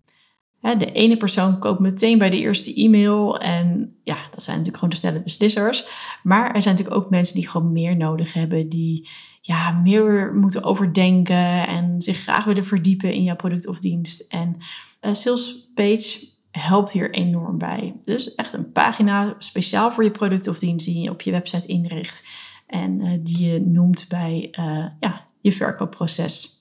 de 0.60 0.92
ene 0.92 1.16
persoon 1.16 1.58
koopt 1.58 1.80
meteen 1.80 2.18
bij 2.18 2.30
de 2.30 2.38
eerste 2.38 2.74
e-mail 2.74 3.38
en 3.38 3.96
ja, 4.04 4.16
dat 4.30 4.42
zijn 4.42 4.56
natuurlijk 4.56 4.74
gewoon 4.74 4.90
de 4.90 4.96
snelle 4.96 5.22
beslissers. 5.22 5.88
Maar 6.22 6.54
er 6.54 6.62
zijn 6.62 6.74
natuurlijk 6.74 7.04
ook 7.04 7.10
mensen 7.10 7.34
die 7.34 7.48
gewoon 7.48 7.72
meer 7.72 7.96
nodig 7.96 8.32
hebben, 8.32 8.68
die 8.68 9.08
ja, 9.40 9.70
meer 9.70 10.34
moeten 10.34 10.64
overdenken 10.64 11.66
en 11.66 12.02
zich 12.02 12.16
graag 12.16 12.44
willen 12.44 12.66
verdiepen 12.66 13.12
in 13.12 13.22
jouw 13.22 13.36
product 13.36 13.66
of 13.66 13.78
dienst. 13.78 14.32
En 14.32 14.56
uh, 15.00 15.14
sales 15.14 15.70
page 15.74 16.29
helpt 16.50 16.90
hier 16.90 17.10
enorm 17.10 17.58
bij. 17.58 18.00
Dus 18.02 18.34
echt 18.34 18.52
een 18.52 18.72
pagina 18.72 19.34
speciaal 19.38 19.92
voor 19.92 20.04
je 20.04 20.10
product 20.10 20.48
of 20.48 20.58
dienst 20.58 20.86
die 20.86 21.02
je 21.02 21.10
op 21.10 21.20
je 21.20 21.30
website 21.30 21.66
inricht 21.66 22.26
en 22.66 23.00
uh, 23.00 23.18
die 23.22 23.46
je 23.46 23.60
noemt 23.60 24.06
bij 24.08 24.48
uh, 24.58 24.86
ja, 25.00 25.26
je 25.40 25.52
verkoopproces. 25.52 26.58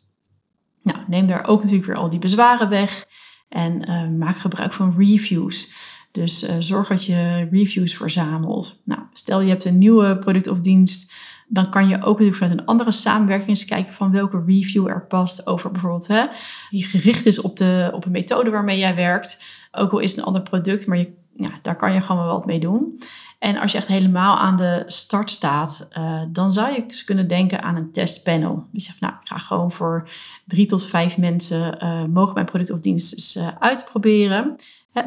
Nou, 0.83 0.99
neem 1.07 1.27
daar 1.27 1.47
ook 1.47 1.61
natuurlijk 1.61 1.87
weer 1.87 1.97
al 1.97 2.09
die 2.09 2.19
bezwaren 2.19 2.69
weg 2.69 3.07
en 3.49 3.89
uh, 3.89 4.07
maak 4.17 4.37
gebruik 4.37 4.73
van 4.73 4.95
reviews. 4.97 5.73
Dus 6.11 6.59
zorg 6.59 6.87
dat 6.87 7.05
je 7.05 7.47
reviews 7.51 7.97
verzamelt. 7.97 8.81
Nou, 8.85 9.01
stel 9.13 9.41
je 9.41 9.49
hebt 9.49 9.65
een 9.65 9.77
nieuwe 9.77 10.17
product 10.17 10.47
of 10.47 10.59
dienst, 10.59 11.13
dan 11.49 11.69
kan 11.69 11.87
je 11.87 11.95
ook 11.95 12.19
natuurlijk 12.19 12.37
vanuit 12.37 12.59
een 12.59 12.65
andere 12.65 12.91
samenwerking 12.91 13.49
eens 13.49 13.65
kijken 13.65 13.93
van 13.93 14.11
welke 14.11 14.43
review 14.45 14.87
er 14.87 15.05
past 15.07 15.47
over 15.47 15.71
bijvoorbeeld 15.71 16.07
hè, 16.07 16.25
die 16.69 16.83
gericht 16.83 17.25
is 17.25 17.41
op, 17.41 17.57
de, 17.57 17.89
op 17.93 18.05
een 18.05 18.11
methode 18.11 18.49
waarmee 18.49 18.77
jij 18.77 18.95
werkt. 18.95 19.43
Ook 19.71 19.91
al 19.91 19.99
is 19.99 20.09
het 20.09 20.19
een 20.19 20.25
ander 20.25 20.41
product, 20.41 20.87
maar 20.87 20.97
je, 20.97 21.13
ja, 21.35 21.49
daar 21.61 21.75
kan 21.75 21.93
je 21.93 22.01
gewoon 22.01 22.25
wel 22.25 22.33
wat 22.33 22.45
mee 22.45 22.59
doen. 22.59 22.99
En 23.39 23.57
als 23.57 23.71
je 23.71 23.77
echt 23.77 23.87
helemaal 23.87 24.37
aan 24.37 24.57
de 24.57 24.83
start 24.87 25.31
staat, 25.31 25.89
uh, 25.97 26.21
dan 26.31 26.53
zou 26.53 26.71
je 26.71 26.83
eens 26.83 27.03
kunnen 27.03 27.27
denken 27.27 27.61
aan 27.61 27.75
een 27.75 27.91
testpanel. 27.91 28.67
Je 28.71 28.81
zegt, 28.81 28.99
nou, 28.99 29.13
ik 29.21 29.27
ga 29.27 29.37
gewoon 29.37 29.71
voor 29.71 30.09
drie 30.45 30.65
tot 30.65 30.85
vijf 30.85 31.17
mensen 31.17 31.77
uh, 31.83 32.03
mogen 32.03 32.33
mijn 32.33 32.45
product 32.45 32.71
of 32.71 32.79
dienst 32.79 33.13
eens 33.13 33.35
uh, 33.35 33.47
uitproberen. 33.59 34.55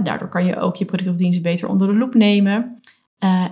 daardoor 0.03 0.29
kan 0.29 0.45
je 0.45 0.59
ook 0.59 0.77
je 0.77 0.85
product 0.85 1.11
of 1.11 1.17
dienst 1.17 1.43
beter 1.43 1.69
onder 1.69 1.87
de 1.87 1.95
loep 1.95 2.15
nemen. 2.15 2.81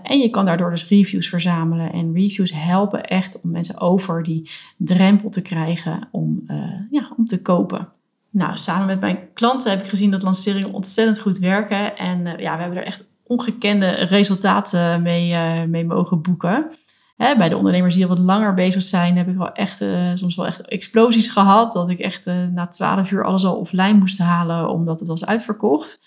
En 0.03 0.19
je 0.19 0.31
kan 0.31 0.45
daardoor 0.45 0.71
dus 0.71 0.89
reviews 0.89 1.29
verzamelen. 1.29 1.93
En 1.93 2.15
reviews 2.15 2.53
helpen 2.53 3.05
echt 3.05 3.41
om 3.41 3.51
mensen 3.51 3.81
over 3.81 4.23
die 4.23 4.51
drempel 4.77 5.31
te 5.31 5.43
krijgen 5.43 6.09
om, 6.11 6.45
ja, 6.91 7.13
om 7.17 7.27
te 7.27 7.43
kopen. 7.43 7.89
Nou, 8.31 8.57
samen 8.57 8.87
met 8.87 9.01
mijn 9.01 9.19
klanten 9.35 9.71
heb 9.71 9.81
ik 9.81 9.89
gezien 9.89 10.11
dat 10.11 10.23
lanceringen 10.23 10.73
ontzettend 10.73 11.21
goed 11.21 11.39
werken. 11.39 11.97
En 11.97 12.27
uh, 12.27 12.39
ja, 12.39 12.55
we 12.55 12.61
hebben 12.61 12.79
er 12.79 12.85
echt 12.85 13.05
ongekende 13.23 13.91
resultaten 13.91 15.03
mee, 15.03 15.37
mee 15.67 15.85
mogen 15.85 16.23
boeken. 16.23 16.71
Hè, 17.17 17.37
bij 17.37 17.49
de 17.49 17.57
ondernemers 17.57 17.95
die 17.95 18.03
al 18.03 18.09
wat 18.09 18.19
langer 18.19 18.55
bezig 18.55 18.83
zijn, 18.83 19.17
heb 19.17 19.29
ik 19.29 19.37
wel 19.37 19.53
echt, 19.53 19.85
soms 20.15 20.35
wel 20.35 20.47
echt 20.47 20.61
explosies 20.61 21.29
gehad. 21.29 21.73
Dat 21.73 21.89
ik 21.89 21.99
echt 21.99 22.27
na 22.27 22.67
12 22.67 23.11
uur 23.11 23.25
alles 23.25 23.45
al 23.45 23.57
offline 23.57 23.99
moest 23.99 24.19
halen, 24.19 24.69
omdat 24.69 25.01
het 25.01 25.09
was 25.09 25.27
uitverkocht. 25.27 26.01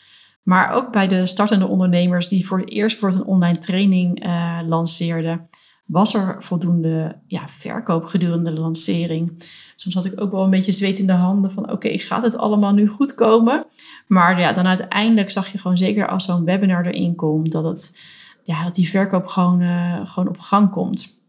Maar 0.44 0.74
ook 0.74 0.92
bij 0.92 1.08
de 1.08 1.28
startende 1.28 1.68
ondernemers 1.68 2.28
die 2.28 2.48
voor 2.48 2.60
het 2.60 2.70
eerst 2.70 2.98
voor 2.98 3.14
een 3.14 3.26
online 3.26 3.58
training 3.58 4.26
lanceerden 4.68 5.50
was 5.86 6.14
er 6.14 6.44
voldoende 6.44 7.20
ja, 7.28 7.48
verkoop 7.48 8.06
gedurende 8.06 8.54
de 8.54 8.60
lancering. 8.60 9.44
Soms 9.76 9.96
had 9.96 10.06
ik 10.06 10.22
ook 10.22 10.32
wel 10.32 10.44
een 10.44 10.50
beetje 10.50 10.72
zweet 10.72 10.98
in 10.98 11.08
de 11.08 11.14
handen 11.14 11.52
van 11.52 11.72
oké, 11.72 11.98
gaat 11.98 12.24
het 12.24 12.38
allemaal 12.38 12.74
nu 12.74 12.88
goed 12.88 13.16
komen? 13.16 13.66
Maar 14.08 14.40
ja, 14.40 14.54
dan 14.54 14.66
uiteindelijk 14.66 15.32
zag 15.32 15.52
je 15.52 15.58
gewoon 15.58 15.78
zeker 15.78 16.08
als 16.08 16.26
zo'n 16.26 16.46
webinar 16.46 16.86
erin 16.86 17.16
komt, 17.16 17.52
dat, 17.52 17.64
het, 17.64 18.00
ja, 18.44 18.64
dat 18.64 18.76
die 18.76 18.90
verkoop 18.90 19.28
gewoon, 19.28 19.62
uh, 19.62 20.08
gewoon 20.08 20.30
op 20.30 20.40
gang 20.40 20.72
komt. 20.72 21.22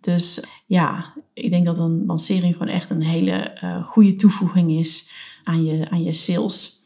Dus 0.00 0.46
ja, 0.66 1.12
ik 1.32 1.50
denk 1.50 1.64
dat 1.64 1.78
een 1.78 2.04
lancering 2.06 2.56
gewoon 2.56 2.72
echt 2.72 2.90
een 2.90 3.02
hele 3.02 3.58
uh, 3.64 3.84
goede 3.84 4.16
toevoeging 4.16 4.70
is 4.70 5.12
aan 5.44 5.64
je, 5.64 5.90
aan 5.90 6.02
je 6.02 6.12
sales. 6.12 6.79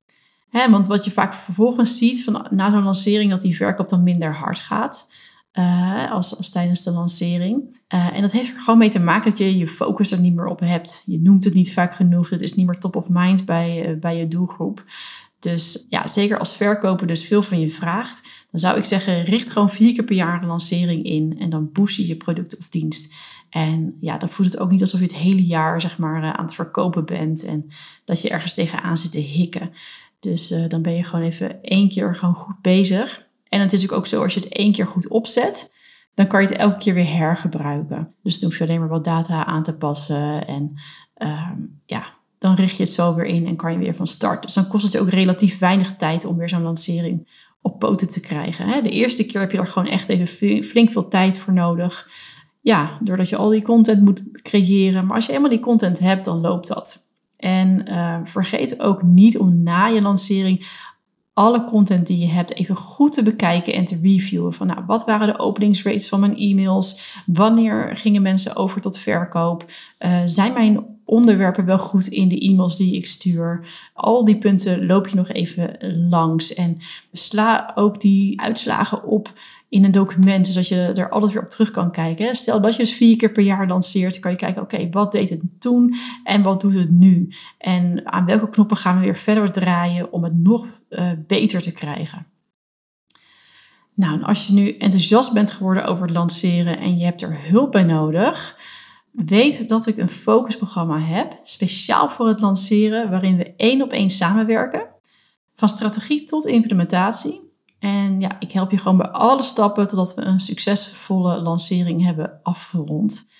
Want 0.71 0.87
wat 0.87 1.05
je 1.05 1.11
vaak 1.11 1.35
vervolgens 1.35 1.99
ziet 1.99 2.25
van, 2.25 2.47
na 2.51 2.71
zo'n 2.71 2.83
lancering, 2.83 3.31
dat 3.31 3.41
die 3.41 3.57
verkoop 3.57 3.89
dan 3.89 4.03
minder 4.03 4.35
hard 4.35 4.59
gaat. 4.59 5.11
Uh, 5.53 6.13
als, 6.13 6.51
tijdens 6.51 6.83
de 6.83 6.91
lancering. 6.91 7.79
Uh, 7.95 8.17
en 8.17 8.21
dat 8.21 8.33
heeft 8.33 8.55
er 8.55 8.61
gewoon 8.61 8.79
mee 8.79 8.91
te 8.91 9.01
maken 9.01 9.31
dat 9.31 9.39
je 9.39 9.59
je 9.59 9.69
focus 9.69 10.11
er 10.11 10.21
niet 10.21 10.35
meer 10.35 10.47
op 10.47 10.61
hebt. 10.61 11.03
Je 11.07 11.21
noemt 11.21 11.45
het 11.45 11.55
niet 11.55 11.73
vaak 11.73 11.95
genoeg. 11.95 12.31
Het 12.31 12.43
is 12.43 12.55
niet 12.55 12.67
meer 12.67 12.79
top 12.79 12.97
of 12.97 13.09
mind 13.09 13.45
bij, 13.45 13.89
uh, 13.89 14.01
bij 14.01 14.17
je 14.17 14.29
doelgroep. 14.29 14.85
Dus 15.39 15.87
ja, 15.89 16.09
zeker 16.09 16.39
als 16.39 16.57
verkoper 16.57 17.07
dus 17.07 17.27
veel 17.27 17.43
van 17.43 17.61
je 17.61 17.71
vraagt, 17.71 18.47
dan 18.51 18.61
zou 18.61 18.79
ik 18.79 18.85
zeggen, 18.85 19.25
richt 19.25 19.51
gewoon 19.51 19.71
vier 19.71 19.95
keer 19.95 20.05
per 20.05 20.15
jaar 20.15 20.43
een 20.43 20.49
lancering 20.49 21.05
in 21.05 21.37
en 21.39 21.51
dan 21.51 21.73
boost 21.73 21.97
je 21.97 22.07
je 22.07 22.17
product 22.17 22.59
of 22.59 22.69
dienst. 22.69 23.15
En 23.51 23.97
ja, 24.01 24.19
dan 24.19 24.31
voelt 24.31 24.51
het 24.51 24.61
ook 24.61 24.71
niet 24.71 24.81
alsof 24.81 25.01
je 25.01 25.07
het 25.07 25.15
hele 25.15 25.47
jaar 25.47 25.81
zeg 25.81 25.99
maar 25.99 26.23
aan 26.23 26.45
het 26.45 26.55
verkopen 26.55 27.05
bent 27.05 27.45
en 27.45 27.69
dat 28.05 28.21
je 28.21 28.29
ergens 28.29 28.55
tegenaan 28.55 28.99
zit 28.99 29.11
te 29.11 29.19
hikken. 29.19 29.71
Dus 30.25 30.49
dan 30.69 30.83
ben 30.83 30.97
je 30.97 31.05
gewoon 31.05 31.25
even 31.25 31.63
één 31.63 31.89
keer 31.89 32.17
gewoon 32.17 32.35
goed 32.35 32.61
bezig. 32.61 33.27
En 33.49 33.61
het 33.61 33.73
is 33.73 33.91
ook, 33.91 34.07
zo, 34.07 34.23
als 34.23 34.35
je 34.35 34.41
het 34.41 34.49
één 34.49 34.73
keer 34.73 34.87
goed 34.87 35.09
opzet, 35.09 35.73
dan 36.15 36.27
kan 36.27 36.43
je 36.43 36.49
het 36.49 36.57
elke 36.57 36.79
keer 36.79 36.95
weer 36.95 37.17
hergebruiken. 37.17 38.15
Dus 38.23 38.41
dan 38.41 38.49
hoef 38.49 38.59
je 38.59 38.65
alleen 38.65 38.81
maar 38.81 38.89
wat 38.89 39.05
data 39.05 39.45
aan 39.45 39.63
te 39.63 39.77
passen. 39.77 40.47
En 40.47 40.75
ehm, 41.15 41.59
ja, 41.87 42.07
dan 42.39 42.55
richt 42.55 42.77
je 42.77 42.83
het 42.83 42.93
zo 42.93 43.15
weer 43.15 43.25
in 43.25 43.47
en 43.47 43.57
kan 43.57 43.73
je 43.73 43.79
weer 43.79 43.95
van 43.95 44.07
start. 44.07 44.43
Dus 44.43 44.55
dan 44.55 44.69
kost 44.69 44.85
het 44.85 44.99
ook 44.99 45.09
relatief 45.09 45.59
weinig 45.59 45.97
tijd 45.97 46.25
om 46.25 46.37
weer 46.37 46.49
zo'n 46.49 46.63
lancering 46.63 47.43
op 47.63 47.79
poten 47.79 48.09
te 48.09 48.21
krijgen. 48.21 48.83
De 48.83 48.91
eerste 48.91 49.27
keer 49.27 49.41
heb 49.41 49.53
je 49.53 49.59
er 49.59 49.67
gewoon 49.67 49.89
echt 49.89 50.09
even 50.09 50.65
flink 50.65 50.91
veel 50.91 51.09
tijd 51.09 51.39
voor 51.39 51.53
nodig. 51.53 52.09
Ja, 52.61 52.99
doordat 53.01 53.29
je 53.29 53.37
al 53.37 53.49
die 53.49 53.63
content 53.63 54.03
moet 54.03 54.23
creëren. 54.43 55.07
Maar 55.07 55.17
als 55.17 55.27
je 55.27 55.33
eenmaal 55.33 55.51
die 55.51 55.61
content 55.61 55.99
hebt, 55.99 56.25
dan 56.25 56.41
loopt 56.41 56.69
dat. 56.69 57.04
En 57.45 57.85
uh, 57.89 58.17
vergeet 58.25 58.81
ook 58.81 59.03
niet 59.03 59.39
om 59.39 59.63
na 59.63 59.87
je 59.87 60.03
lancering 60.03 60.67
alle 61.33 61.65
content 61.65 62.07
die 62.07 62.19
je 62.19 62.27
hebt 62.27 62.55
even 62.55 62.77
goed 62.77 63.13
te 63.13 63.23
bekijken 63.23 63.73
en 63.73 63.85
te 63.85 63.99
reviewen. 64.03 64.55
Van 64.55 64.67
nou, 64.67 64.81
wat 64.87 65.05
waren 65.05 65.27
de 65.27 65.39
openingsrates 65.39 66.09
van 66.09 66.21
mijn 66.21 66.37
e-mails? 66.37 67.17
Wanneer 67.27 67.97
gingen 67.97 68.23
mensen 68.23 68.57
over 68.57 68.81
tot 68.81 68.99
verkoop? 68.99 69.65
Uh, 69.99 70.21
zijn 70.25 70.53
mijn 70.53 70.85
onderwerpen 71.05 71.65
wel 71.65 71.79
goed 71.79 72.07
in 72.07 72.29
de 72.29 72.39
e-mails 72.41 72.77
die 72.77 72.95
ik 72.95 73.07
stuur? 73.07 73.67
Al 73.95 74.25
die 74.25 74.39
punten 74.39 74.87
loop 74.87 75.09
je 75.09 75.17
nog 75.17 75.29
even 75.29 75.77
langs. 76.09 76.55
En 76.55 76.79
sla 77.13 77.71
ook 77.75 78.01
die 78.01 78.41
uitslagen 78.41 79.05
op 79.05 79.33
in 79.75 79.85
een 79.85 79.91
document, 79.91 80.47
zodat 80.47 80.69
je 80.69 80.77
er 80.77 81.09
altijd 81.11 81.33
weer 81.33 81.43
op 81.43 81.51
terug 81.51 81.71
kan 81.71 81.91
kijken. 81.91 82.37
Stel 82.37 82.61
dat 82.61 82.73
je 82.77 82.83
dus 82.83 82.95
vier 82.95 83.17
keer 83.17 83.33
per 83.33 83.43
jaar 83.43 83.67
lanceert, 83.67 84.19
kan 84.19 84.31
je 84.31 84.37
kijken, 84.37 84.63
oké, 84.63 84.89
wat 84.91 85.13
deed 85.13 85.31
het 85.31 85.41
toen 85.59 85.95
en 86.25 86.43
wat 86.43 86.61
doet 86.61 86.75
het 86.75 86.91
nu? 86.91 87.29
En 87.59 88.13
aan 88.13 88.25
welke 88.25 88.49
knoppen 88.49 88.77
gaan 88.77 88.99
we 88.99 89.05
weer 89.05 89.17
verder 89.17 89.53
draaien 89.53 90.13
om 90.13 90.25
het 90.25 90.37
nog 90.37 90.67
uh, 90.91 91.11
beter 91.27 91.63
te 91.63 91.73
krijgen? 91.73 92.27
Nou, 93.95 94.15
en 94.15 94.23
als 94.23 94.47
je 94.47 94.53
nu 94.53 94.77
enthousiast 94.77 95.33
bent 95.33 95.51
geworden 95.51 95.85
over 95.85 96.03
het 96.03 96.15
lanceren 96.15 96.79
en 96.79 96.97
je 96.99 97.05
hebt 97.05 97.23
er 97.23 97.49
hulp 97.49 97.73
bij 97.73 97.85
nodig, 97.85 98.59
weet 99.13 99.69
dat 99.69 99.87
ik 99.87 99.97
een 99.97 100.11
focusprogramma 100.11 100.99
heb, 100.99 101.41
speciaal 101.43 102.11
voor 102.11 102.29
het 102.29 102.41
lanceren, 102.41 103.11
waarin 103.11 103.37
we 103.37 103.55
één 103.57 103.83
op 103.83 103.91
één 103.91 104.11
samenwerken, 104.11 104.87
van 105.55 105.69
strategie 105.69 106.25
tot 106.25 106.47
implementatie. 106.47 107.53
En 107.85 108.21
ja, 108.21 108.37
ik 108.39 108.53
help 108.53 108.71
je 108.71 108.79
gewoon 108.79 108.97
bij 108.97 109.09
alle 109.09 109.43
stappen 109.43 109.87
totdat 109.87 110.15
we 110.15 110.23
een 110.23 110.41
succesvolle 110.41 111.41
lancering 111.41 112.05
hebben 112.05 112.41
afgerond. 112.43 113.31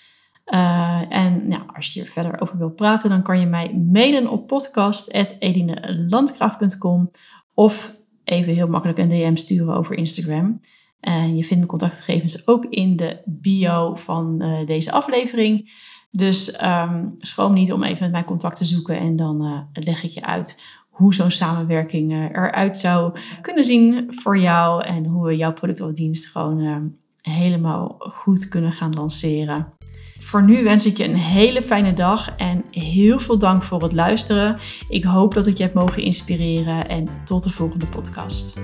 Uh, 0.45 1.01
en 1.09 1.65
als 1.75 1.93
je 1.93 1.99
hier 1.99 2.09
verder 2.09 2.41
over 2.41 2.57
wilt 2.57 2.75
praten, 2.75 3.09
dan 3.09 3.23
kan 3.23 3.39
je 3.39 3.45
mij 3.45 3.73
mailen 3.91 4.27
op 4.27 4.47
podcast.edinelandgraaf.com 4.47 7.11
of 7.53 7.95
even 8.23 8.53
heel 8.53 8.67
makkelijk 8.67 8.99
een 8.99 9.09
DM 9.09 9.35
sturen 9.35 9.75
over 9.75 9.95
Instagram. 9.95 10.59
En 10.99 11.35
je 11.35 11.43
vindt 11.43 11.55
mijn 11.55 11.65
contactgegevens 11.65 12.47
ook 12.47 12.65
in 12.65 12.95
de 12.95 13.21
bio 13.25 13.95
van 13.95 14.43
uh, 14.43 14.65
deze 14.65 14.91
aflevering. 14.91 15.83
Dus 16.11 16.63
um, 16.63 17.15
schroom 17.19 17.53
niet 17.53 17.73
om 17.73 17.83
even 17.83 18.01
met 18.01 18.11
mij 18.11 18.23
contact 18.23 18.57
te 18.57 18.65
zoeken 18.65 18.99
en 18.99 19.15
dan 19.15 19.45
uh, 19.45 19.59
leg 19.83 20.03
ik 20.03 20.11
je 20.11 20.25
uit 20.25 20.61
hoe 20.95 21.13
zo'n 21.13 21.31
samenwerking 21.31 22.11
uh, 22.11 22.23
eruit 22.23 22.77
zou 22.77 23.19
kunnen 23.41 23.65
zien 23.65 24.05
voor 24.09 24.37
jou 24.37 24.83
en 24.83 25.05
hoe 25.05 25.25
we 25.25 25.35
jouw 25.35 25.53
product 25.53 25.81
of 25.81 25.91
dienst 25.91 26.27
gewoon 26.31 26.93
helemaal 27.21 27.95
goed 27.99 28.49
kunnen 28.49 28.71
gaan 28.71 28.93
lanceren. 28.93 29.73
Voor 30.19 30.43
nu 30.43 30.63
wens 30.63 30.85
ik 30.85 30.97
je 30.97 31.03
een 31.03 31.15
hele 31.15 31.61
fijne 31.61 31.93
dag 31.93 32.35
en 32.35 32.63
heel 32.71 33.19
veel 33.19 33.37
dank 33.37 33.63
voor 33.63 33.83
het 33.83 33.93
luisteren. 33.93 34.59
Ik 34.89 35.03
hoop 35.03 35.33
dat 35.33 35.47
ik 35.47 35.57
je 35.57 35.63
heb 35.63 35.73
mogen 35.73 36.03
inspireren 36.03 36.89
en 36.89 37.07
tot 37.25 37.43
de 37.43 37.49
volgende 37.49 37.85
podcast. 37.85 38.59